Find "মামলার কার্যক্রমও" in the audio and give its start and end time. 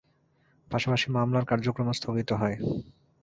1.11-1.97